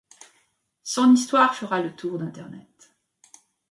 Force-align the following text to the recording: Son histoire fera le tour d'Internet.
Son 0.81 1.13
histoire 1.13 1.53
fera 1.53 1.79
le 1.79 1.95
tour 1.95 2.17
d'Internet. 2.17 2.91